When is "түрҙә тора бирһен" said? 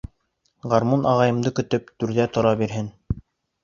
2.01-2.95